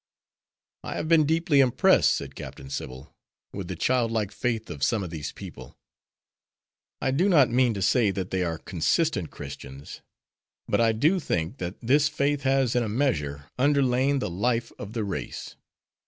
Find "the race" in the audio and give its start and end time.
14.93-15.55